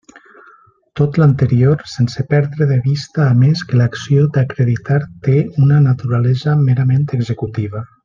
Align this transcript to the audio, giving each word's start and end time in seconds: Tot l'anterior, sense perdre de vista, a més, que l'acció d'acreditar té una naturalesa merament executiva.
Tot 0.99 1.19
l'anterior, 1.21 1.83
sense 1.91 2.25
perdre 2.31 2.69
de 2.73 2.79
vista, 2.87 3.27
a 3.27 3.37
més, 3.43 3.63
que 3.69 3.83
l'acció 3.83 4.27
d'acreditar 4.39 5.01
té 5.29 5.39
una 5.69 5.81
naturalesa 5.89 6.61
merament 6.67 7.11
executiva. 7.23 7.89